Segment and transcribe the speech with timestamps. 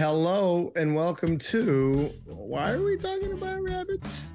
[0.00, 4.34] Hello and welcome to Why are we talking about rabbits?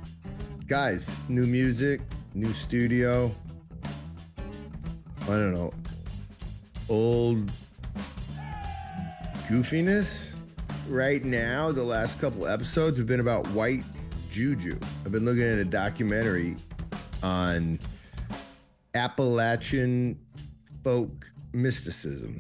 [0.68, 2.02] Guys, new music,
[2.36, 3.34] new studio.
[5.24, 5.74] I don't know.
[6.88, 7.52] Old
[9.48, 10.34] goofiness.
[10.88, 13.84] Right now, the last couple episodes have been about white
[14.30, 14.78] juju.
[15.04, 16.58] I've been looking at a documentary
[17.24, 17.80] on
[18.94, 20.20] Appalachian
[20.84, 22.40] folk mysticism.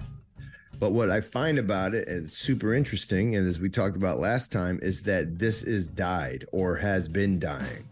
[0.80, 4.52] But what I find about it, and super interesting, and as we talked about last
[4.52, 7.88] time, is that this is died or has been dying.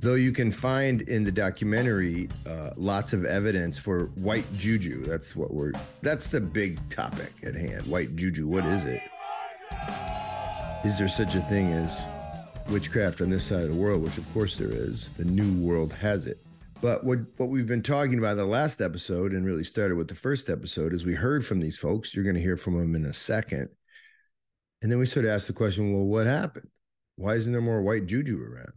[0.00, 5.04] Though you can find in the documentary uh, lots of evidence for white juju.
[5.04, 5.72] That's what we're.
[6.00, 7.86] That's the big topic at hand.
[7.86, 8.46] White juju.
[8.48, 9.02] What is it?
[10.86, 12.08] Is there such a thing as
[12.70, 14.02] witchcraft on this side of the world?
[14.02, 15.10] Which of course there is.
[15.10, 16.38] The new world has it.
[16.80, 20.14] But what, what we've been talking about the last episode and really started with the
[20.14, 22.14] first episode is we heard from these folks.
[22.14, 23.68] You're going to hear from them in a second.
[24.80, 26.68] And then we sort of asked the question, well, what happened?
[27.16, 28.72] Why isn't there more white juju around?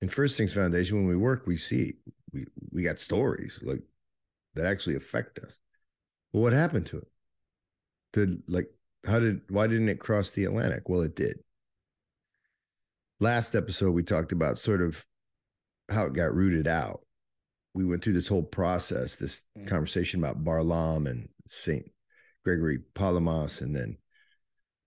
[0.00, 1.94] In First Things Foundation, when we work, we see
[2.32, 3.82] we we got stories like
[4.54, 5.58] that actually affect us.
[6.32, 7.08] Well, what happened to it?
[8.12, 8.68] Did like
[9.06, 10.88] how did why didn't it cross the Atlantic?
[10.88, 11.38] Well, it did.
[13.20, 15.04] Last episode we talked about sort of
[15.90, 17.05] how it got rooted out
[17.76, 19.66] we went through this whole process, this mm-hmm.
[19.66, 21.84] conversation about Barlaam and Saint
[22.42, 23.98] Gregory Palamas, and then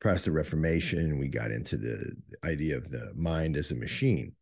[0.01, 1.19] Protestant Reformation.
[1.19, 4.33] We got into the idea of the mind as a machine,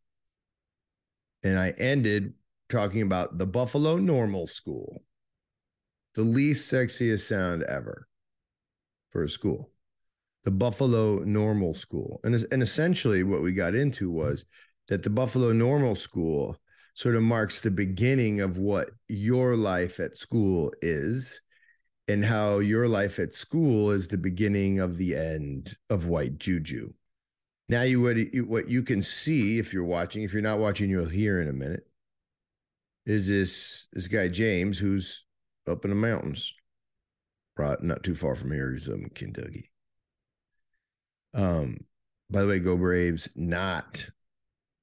[1.44, 2.34] and I ended
[2.70, 5.04] talking about the Buffalo Normal School,
[6.16, 8.08] the least sexiest sound ever
[9.10, 9.72] for a school,
[10.46, 14.46] the Buffalo Normal School, and and essentially what we got into was
[14.88, 16.58] that the Buffalo Normal School
[16.98, 21.42] sort of marks the beginning of what your life at school is
[22.08, 26.92] and how your life at school is the beginning of the end of white juju.
[27.70, 31.06] Now you what what you can see if you're watching, if you're not watching, you'll
[31.06, 31.86] hear in a minute.
[33.06, 35.24] Is this this guy James who's
[35.70, 36.52] up in the mountains,
[37.60, 37.80] right?
[37.80, 38.74] Not too far from here.
[38.74, 39.70] He's in Kentucky.
[41.36, 41.78] Um,
[42.32, 43.30] by the way, go Braves!
[43.36, 44.10] Not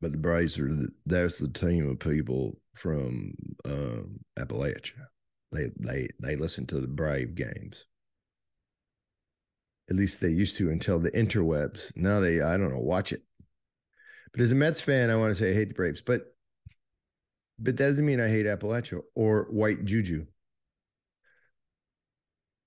[0.04, 3.32] but the Braves are the, that's the team of people from
[3.64, 5.06] um, Appalachia.
[5.50, 7.86] They they they listen to the Brave games.
[9.88, 11.90] At least they used to until the interwebs.
[11.96, 13.22] Now they I don't know watch it.
[14.32, 16.34] But as a Mets fan, I want to say I hate the Braves, but
[17.58, 20.26] but that doesn't mean I hate Appalachia or white juju.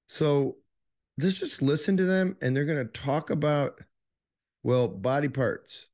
[0.09, 0.55] So
[1.19, 3.79] let's just listen to them, and they're going to talk about
[4.63, 5.89] well body parts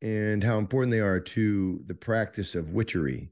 [0.00, 3.30] and how important they are to the practice of witchery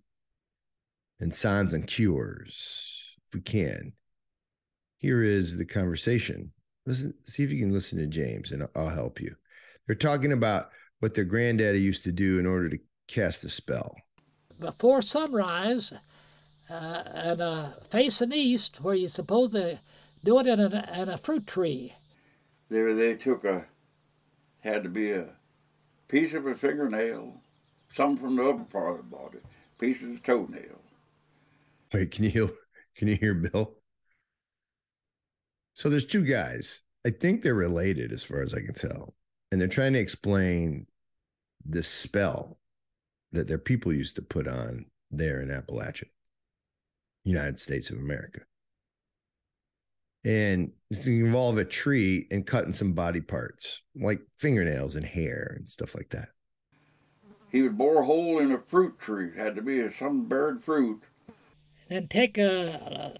[1.20, 3.92] and signs and cures, if we can.
[4.98, 6.52] Here is the conversation.
[6.84, 9.34] Listen, see if you can listen to James, and I'll help you.
[9.86, 12.78] They're talking about what their granddaddy used to do in order to
[13.08, 13.94] cast a spell.
[14.58, 15.92] Before sunrise,
[16.70, 19.78] uh, and uh, facing east, where you're supposed to
[20.24, 21.94] do it in a, in a fruit tree.
[22.68, 23.66] There, they took a
[24.60, 25.28] had to be a
[26.08, 27.40] piece of a fingernail,
[27.94, 29.38] some from the upper part of the body,
[29.78, 30.80] piece of the toenail.
[31.92, 32.56] Wait, can you
[32.96, 33.74] can you hear Bill?
[35.74, 36.82] So there's two guys.
[37.06, 39.14] I think they're related as far as I can tell.
[39.52, 40.86] And they're trying to explain
[41.64, 42.58] this spell
[43.32, 46.08] that their people used to put on there in Appalachia,
[47.24, 48.40] United States of America
[50.26, 55.68] and it's involve a tree and cutting some body parts like fingernails and hair and
[55.68, 56.30] stuff like that.
[57.50, 59.28] He would bore a hole in a fruit tree.
[59.28, 61.02] It had to be some bird fruit.
[61.88, 63.14] Then take a,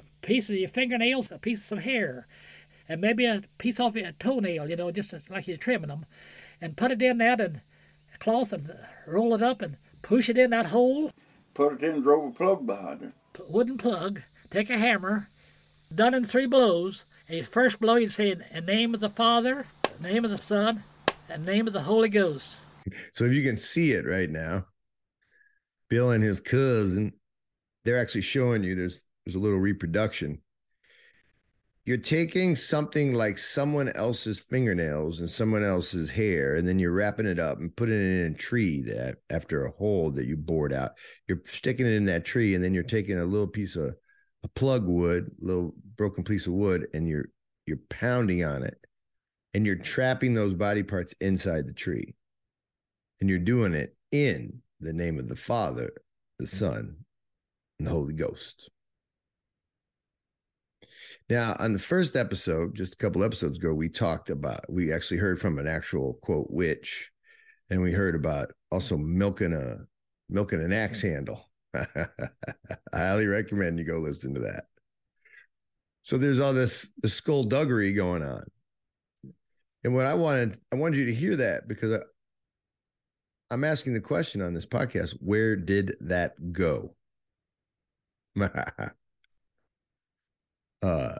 [0.00, 2.28] a, piece of your fingernails a piece of some hair
[2.88, 6.06] and maybe a piece off your toenail you know just like you're trimming them
[6.60, 7.60] and put it in that and
[8.20, 8.70] cloth and
[9.08, 11.10] roll it up and push it in that hole.
[11.54, 13.12] Put it in drove a plug behind it.
[13.48, 14.22] Wooden plug.
[14.48, 15.26] Take a hammer
[15.96, 17.04] done in three blows.
[17.28, 19.66] A first blow, you'd say, in the name of the Father,
[19.98, 20.82] the name of the Son,
[21.30, 22.56] and name of the Holy Ghost.
[23.12, 24.66] So if you can see it right now,
[25.88, 27.12] Bill and his cousin,
[27.84, 30.40] they're actually showing you there's there's a little reproduction.
[31.84, 37.26] You're taking something like someone else's fingernails and someone else's hair, and then you're wrapping
[37.26, 40.72] it up and putting it in a tree that after a hole that you bored
[40.72, 40.92] out.
[41.26, 43.96] You're sticking it in that tree, and then you're taking a little piece of
[44.44, 47.26] a plug wood, little broken piece of wood, and you're
[47.66, 48.78] you're pounding on it,
[49.54, 52.14] and you're trapping those body parts inside the tree,
[53.20, 55.90] and you're doing it in the name of the Father,
[56.38, 56.96] the Son,
[57.78, 58.70] and the Holy Ghost.
[61.30, 65.18] Now, on the first episode, just a couple episodes ago, we talked about, we actually
[65.18, 67.10] heard from an actual quote witch,
[67.70, 69.78] and we heard about also milking a
[70.28, 71.51] milking an axe handle.
[71.74, 72.06] I
[72.92, 74.64] highly recommend you go listen to that.
[76.02, 78.44] So there's all this the skullduggery going on.
[79.84, 82.00] And what I wanted, I wanted you to hear that because I,
[83.50, 86.94] I'm asking the question on this podcast, where did that go?
[90.82, 91.16] uh,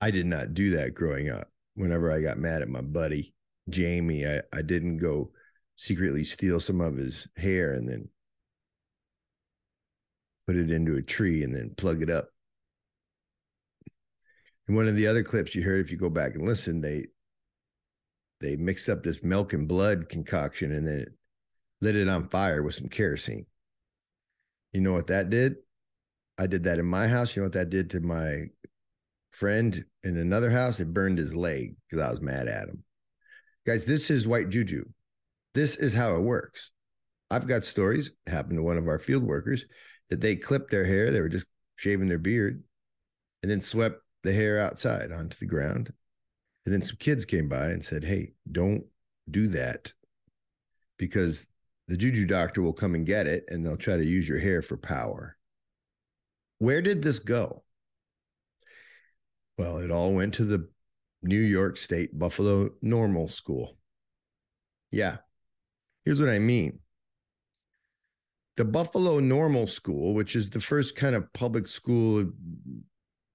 [0.00, 1.48] I did not do that growing up.
[1.74, 3.32] Whenever I got mad at my buddy
[3.68, 5.30] Jamie, I, I didn't go
[5.76, 8.08] secretly steal some of his hair and then
[10.50, 12.28] put it into a tree and then plug it up.
[14.66, 17.06] In one of the other clips you heard, if you go back and listen, they
[18.40, 21.06] they mixed up this milk and blood concoction and then
[21.80, 23.46] lit it on fire with some kerosene.
[24.72, 25.54] You know what that did?
[26.36, 27.36] I did that in my house.
[27.36, 28.46] You know what that did to my
[29.30, 30.80] friend in another house?
[30.80, 32.82] It burned his leg because I was mad at him.
[33.64, 34.84] Guys, this is white juju.
[35.54, 36.72] This is how it works.
[37.30, 39.64] I've got stories happened to one of our field workers
[40.08, 41.10] that they clipped their hair.
[41.10, 41.46] They were just
[41.76, 42.64] shaving their beard
[43.42, 45.92] and then swept the hair outside onto the ground.
[46.64, 48.84] And then some kids came by and said, Hey, don't
[49.30, 49.92] do that
[50.98, 51.46] because
[51.88, 54.60] the juju doctor will come and get it and they'll try to use your hair
[54.62, 55.36] for power.
[56.58, 57.64] Where did this go?
[59.56, 60.68] Well, it all went to the
[61.22, 63.76] New York State Buffalo Normal School.
[64.90, 65.18] Yeah.
[66.04, 66.80] Here's what I mean
[68.56, 72.30] the Buffalo Normal School, which is the first kind of public school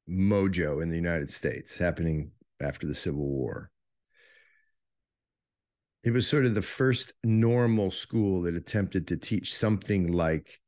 [0.09, 2.31] mojo in the United States, happening
[2.61, 3.71] after the Civil War.
[6.03, 10.61] It was sort of the first normal school that attempted to teach something like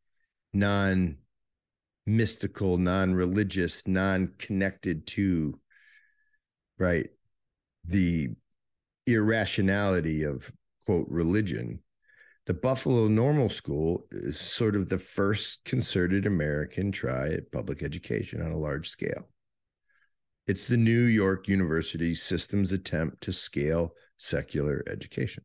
[0.53, 1.17] non
[2.07, 5.59] mystical, non religious, non connected to,
[6.79, 7.09] right,
[7.85, 8.29] the
[9.05, 10.51] irrationality of,
[10.85, 11.79] quote, religion.
[12.47, 18.41] The Buffalo Normal School is sort of the first concerted American try at public education
[18.41, 19.27] on a large scale.
[20.47, 25.43] It's the New York University system's attempt to scale secular education.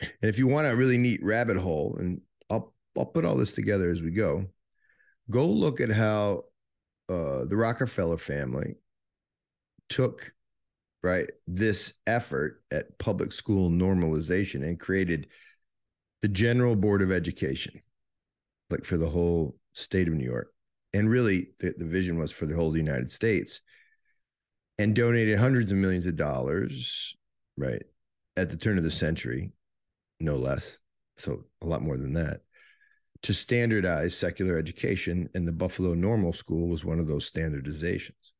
[0.00, 3.52] And if you want a really neat rabbit hole, and I'll I'll put all this
[3.52, 4.46] together as we go,
[5.28, 6.44] go look at how
[7.10, 8.76] uh, the Rockefeller family
[9.90, 10.32] took
[11.04, 15.28] right this effort at public school normalization and created
[16.22, 17.82] the General Board of Education,
[18.70, 20.48] like for the whole state of New York.
[20.94, 23.60] And really, the, the vision was for the whole United States
[24.78, 27.14] and donated hundreds of millions of dollars,
[27.58, 27.82] right,
[28.38, 29.52] at the turn of the century,
[30.20, 30.78] no less.
[31.18, 32.40] So a lot more than that
[33.24, 38.33] to standardize secular education, and the Buffalo Normal School was one of those standardizations.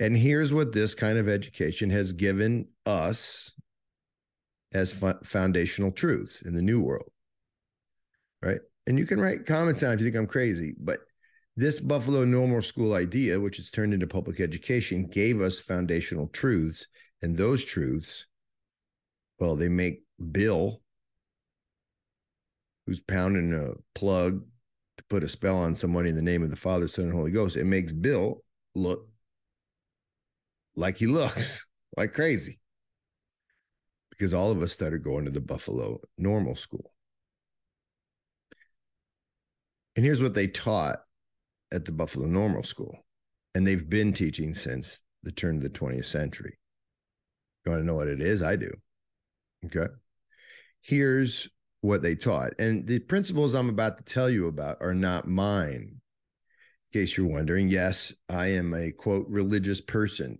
[0.00, 3.54] And here's what this kind of education has given us
[4.72, 4.92] as
[5.24, 7.10] foundational truths in the new world.
[8.42, 8.60] Right.
[8.86, 11.00] And you can write comments down if you think I'm crazy, but
[11.56, 16.86] this Buffalo Normal School idea, which has turned into public education, gave us foundational truths.
[17.20, 18.26] And those truths,
[19.40, 20.80] well, they make Bill
[22.88, 24.42] who's pounding a plug
[24.96, 27.30] to put a spell on somebody in the name of the Father, Son, and Holy
[27.30, 28.42] Ghost, it makes Bill
[28.74, 29.06] look
[30.78, 31.66] like he looks
[31.96, 32.60] like crazy.
[34.10, 36.92] Because all of us started going to the Buffalo normal school.
[39.96, 40.98] And here's what they taught
[41.72, 43.04] at the Buffalo Normal School.
[43.54, 46.56] And they've been teaching since the turn of the 20th century.
[47.64, 48.42] You want to know what it is?
[48.42, 48.70] I do.
[49.66, 49.92] Okay.
[50.82, 51.48] Here's
[51.80, 52.52] what they taught.
[52.60, 56.00] And the principles I'm about to tell you about are not mine.
[56.92, 60.38] In case you're wondering, yes, I am a quote religious person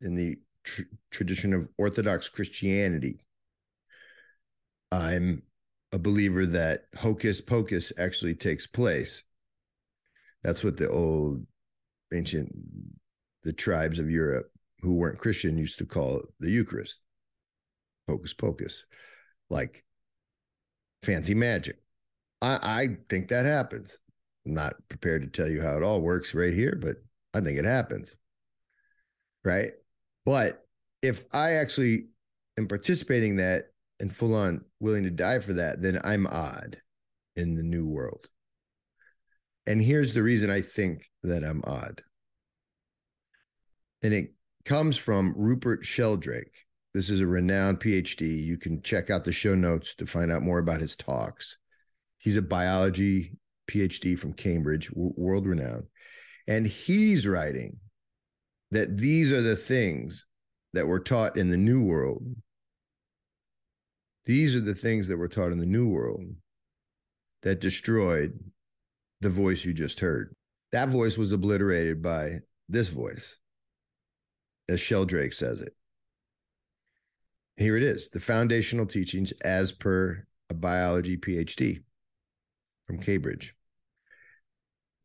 [0.00, 3.20] in the tr- tradition of Orthodox Christianity.
[4.90, 5.42] I'm
[5.92, 9.24] a believer that hocus pocus actually takes place.
[10.42, 11.46] That's what the old
[12.12, 12.54] ancient
[13.44, 14.50] the tribes of Europe
[14.80, 17.00] who weren't Christian used to call the Eucharist.
[18.08, 18.84] Hocus pocus.
[19.50, 19.84] Like
[21.02, 21.78] fancy magic.
[22.40, 23.98] I, I think that happens.
[24.46, 26.96] I'm not prepared to tell you how it all works right here, but
[27.34, 28.14] I think it happens.
[29.44, 29.72] Right.
[30.28, 30.62] But
[31.00, 32.08] if I actually
[32.58, 33.68] am participating that
[33.98, 36.76] and full on willing to die for that, then I'm odd
[37.34, 38.28] in the new world.
[39.66, 42.02] And here's the reason I think that I'm odd.
[44.02, 44.34] And it
[44.66, 46.66] comes from Rupert Sheldrake.
[46.92, 48.44] This is a renowned PhD.
[48.44, 51.56] You can check out the show notes to find out more about his talks.
[52.18, 53.32] He's a biology
[53.66, 55.86] PhD from Cambridge, world renowned.
[56.46, 57.78] And he's writing
[58.70, 60.26] that these are the things
[60.72, 62.22] that were taught in the new world.
[64.26, 66.22] These are the things that were taught in the new world
[67.42, 68.38] that destroyed
[69.20, 70.34] the voice you just heard.
[70.72, 73.38] That voice was obliterated by this voice,
[74.68, 75.74] as Sheldrake says it.
[77.56, 81.82] Here it is the foundational teachings as per a biology PhD
[82.86, 83.54] from Cambridge.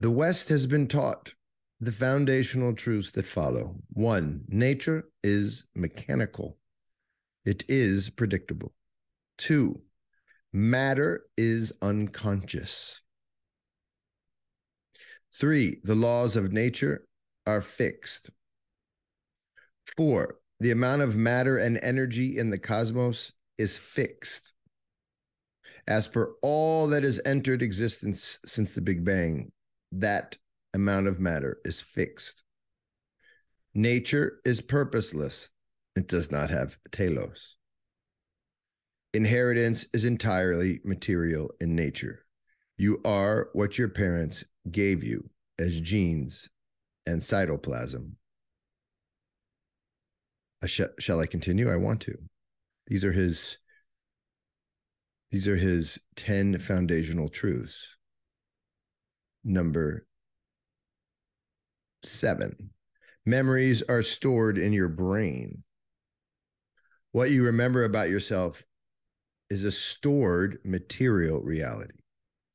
[0.02, 1.34] The West has been taught
[1.84, 3.76] the foundational truths that follow.
[3.92, 6.58] One, nature is mechanical,
[7.46, 8.74] it is predictable.
[9.38, 9.82] Two,
[10.54, 13.02] matter is unconscious.
[15.34, 17.06] Three, the laws of nature
[17.46, 18.30] are fixed.
[19.98, 24.54] Four, the amount of matter and energy in the cosmos is fixed.
[25.88, 29.52] As per all that has entered existence since the Big Bang,
[29.92, 30.38] that
[30.74, 32.44] amount of matter is fixed.
[33.74, 35.50] Nature is purposeless,
[35.96, 37.58] it does not have telos.
[39.14, 42.26] Inheritance is entirely material in nature.
[42.78, 46.50] You are what your parents gave you as genes
[47.06, 48.14] and cytoplasm.
[50.66, 51.72] Sh- shall I continue?
[51.72, 52.18] I want to.
[52.88, 53.58] These are his
[55.32, 57.88] these are his 10 foundational truths.
[59.44, 60.06] Number
[62.06, 62.70] 7.
[63.26, 65.64] Memories are stored in your brain.
[67.12, 68.64] What you remember about yourself
[69.50, 72.00] is a stored material reality.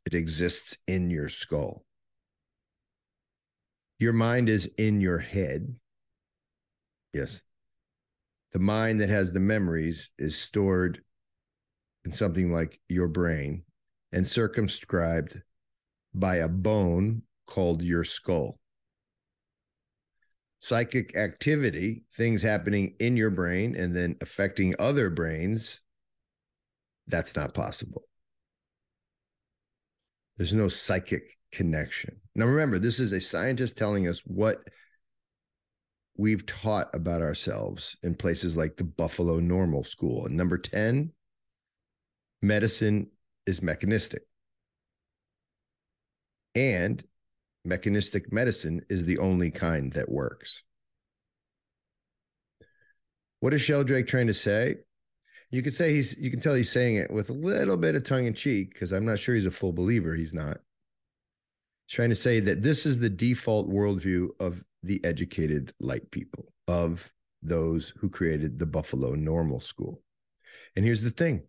[0.05, 1.85] It exists in your skull.
[3.99, 5.77] Your mind is in your head.
[7.13, 7.43] Yes.
[8.53, 11.03] The mind that has the memories is stored
[12.05, 13.65] in something like your brain
[14.13, 15.43] and circumscribed
[16.15, 18.58] by a bone called your skull.
[20.61, 25.81] Psychic activity, things happening in your brain and then affecting other brains,
[27.07, 28.03] that's not possible.
[30.37, 32.21] There's no psychic connection.
[32.35, 34.59] Now, remember, this is a scientist telling us what
[36.17, 40.27] we've taught about ourselves in places like the Buffalo Normal School.
[40.27, 41.13] And number 10,
[42.43, 43.11] medicine
[43.47, 44.23] is mechanistic.
[46.55, 47.03] And
[47.65, 50.63] mechanistic medicine is the only kind that works.
[53.41, 54.77] What is Sheldrake trying to say?
[55.51, 58.05] You could say he's you can tell he's saying it with a little bit of
[58.05, 60.15] tongue in cheek because I'm not sure he's a full believer.
[60.15, 60.59] He's not.
[61.87, 66.53] He's trying to say that this is the default worldview of the educated light people,
[66.67, 67.11] of
[67.43, 70.03] those who created the Buffalo Normal School.
[70.77, 71.43] And here's the thing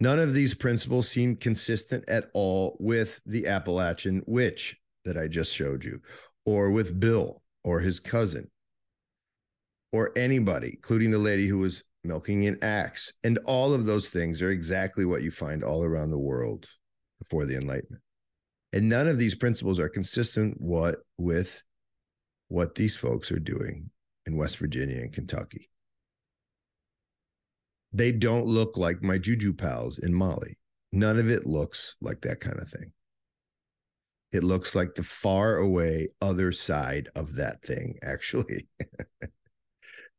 [0.00, 5.54] none of these principles seem consistent at all with the Appalachian witch that I just
[5.54, 6.00] showed you,
[6.46, 8.50] or with Bill or his cousin,
[9.92, 13.12] or anybody, including the lady who was milking an axe.
[13.22, 16.68] And all of those things are exactly what you find all around the world
[17.18, 18.02] before the Enlightenment.
[18.72, 21.62] And none of these principles are consistent what with
[22.48, 23.90] what these folks are doing
[24.26, 25.70] in West Virginia and Kentucky.
[27.94, 30.58] They don't look like my juju pals in Mali.
[30.90, 32.92] None of it looks like that kind of thing.
[34.32, 38.66] It looks like the far away other side of that thing, actually.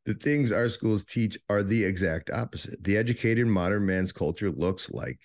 [0.06, 2.82] the things our schools teach are the exact opposite.
[2.82, 5.20] The educated modern man's culture looks like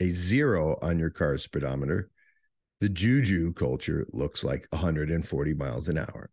[0.00, 2.08] a zero on your car's speedometer.
[2.80, 6.30] The juju culture looks like 140 miles an hour.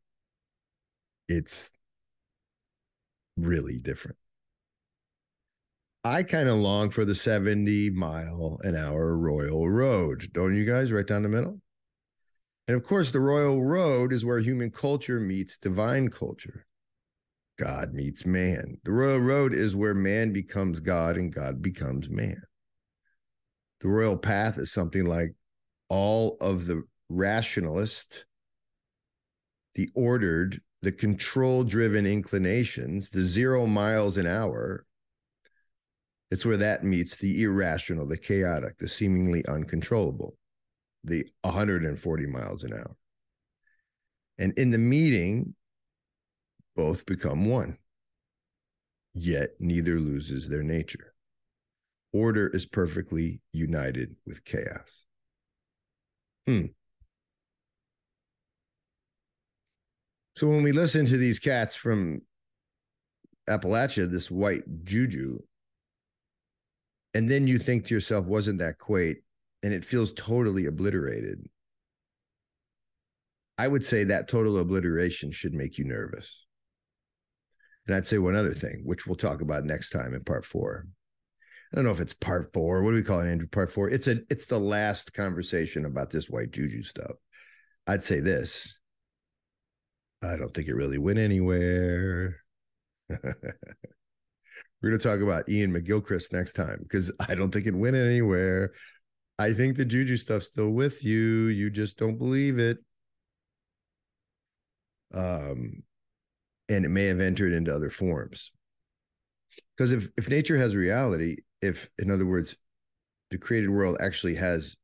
[1.27, 1.71] It's
[3.37, 4.17] really different.
[6.11, 10.29] I kind of long for the 70 mile an hour Royal Road.
[10.33, 10.91] Don't you guys?
[10.91, 11.61] Right down the middle.
[12.67, 16.65] And of course, the Royal Road is where human culture meets divine culture.
[17.57, 18.77] God meets man.
[18.83, 22.41] The Royal Road is where man becomes God and God becomes man
[23.81, 25.33] the royal path is something like
[25.89, 28.25] all of the rationalist,
[29.75, 34.85] the ordered, the control driven inclinations, the zero miles an hour.
[36.29, 40.37] It's where that meets the irrational, the chaotic, the seemingly uncontrollable,
[41.03, 42.95] the 140 miles an hour.
[44.37, 45.55] And in the meeting,
[46.75, 47.77] both become one,
[49.13, 51.13] yet neither loses their nature
[52.13, 55.05] order is perfectly united with chaos.
[56.45, 56.67] Hmm.
[60.35, 62.21] So when we listen to these cats from
[63.49, 65.39] Appalachia, this white juju,
[67.17, 69.17] and then you think to yourself, wasn't that quaint?
[69.63, 71.49] And it feels totally obliterated.
[73.57, 76.45] I would say that total obliteration should make you nervous.
[77.87, 80.85] And I'd say one other thing, which we'll talk about next time in part four.
[81.73, 82.83] I don't know if it's part four.
[82.83, 83.47] What do we call it, Andrew?
[83.47, 83.89] Part four.
[83.89, 87.13] It's a it's the last conversation about this white juju stuff.
[87.87, 88.79] I'd say this.
[90.21, 92.35] I don't think it really went anywhere.
[94.81, 97.95] We're going to talk about Iain McGilchrist next time because I don't think it went
[97.95, 98.73] anywhere.
[99.39, 101.47] I think the juju stuff's still with you.
[101.47, 102.77] You just don't believe it.
[105.13, 105.83] Um,
[106.69, 108.51] and it may have entered into other forms.
[109.75, 112.55] Because if if nature has reality, if in other words,
[113.29, 114.75] the created world actually has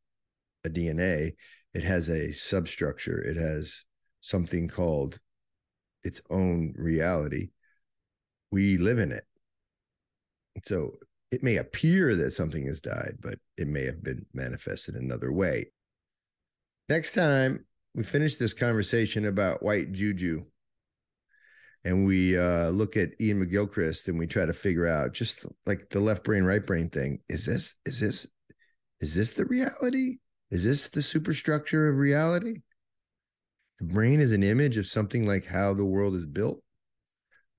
[0.66, 1.34] a DNA,
[1.74, 3.86] it has a substructure, it has
[4.22, 5.20] something called
[6.04, 7.50] its own reality.
[8.52, 9.24] We live in it.
[10.64, 10.94] So
[11.32, 15.72] it may appear that something has died, but it may have been manifested another way.
[16.90, 20.46] Next time we finish this conversation about white juju
[21.84, 25.90] and we uh, look at Iain McGilchrist and we try to figure out just like
[25.90, 27.20] the left brain, right brain thing.
[27.30, 28.28] Is this, is this,
[29.02, 30.18] is this the reality?
[30.50, 32.62] Is this the superstructure of reality?
[33.80, 36.64] The brain is an image of something like how the world is built,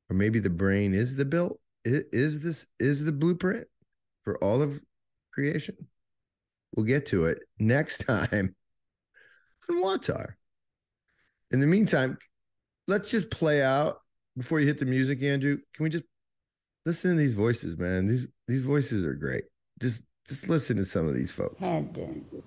[0.08, 3.66] or maybe the brain is the built is this is the blueprint
[4.24, 4.80] for all of
[5.32, 5.76] creation?
[6.74, 8.54] We'll get to it next time
[9.68, 10.34] on WAWTAR.
[11.50, 12.18] In the meantime,
[12.88, 13.98] let's just play out
[14.36, 15.58] before you hit the music, Andrew.
[15.74, 16.04] Can we just
[16.84, 18.06] listen to these voices, man?
[18.06, 19.44] These these voices are great.
[19.80, 21.60] Just just listen to some of these folks.
[21.60, 22.38] Had uh,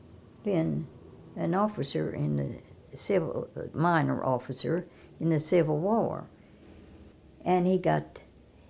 [0.43, 0.87] been
[1.35, 4.87] an officer in the civil minor officer
[5.19, 6.29] in the Civil War,
[7.45, 8.19] and he got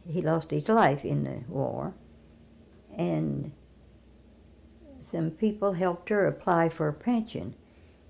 [0.08, 1.94] he lost his life in the war,
[2.96, 3.52] and
[5.02, 7.56] some people helped her apply for a pension,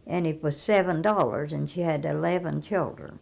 [0.05, 3.19] and it was seven dollars, and she had eleven children.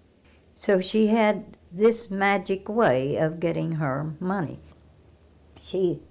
[0.53, 4.59] So she had this magic way of getting her money.
[5.61, 6.01] She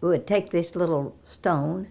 [0.00, 1.88] would take this little stone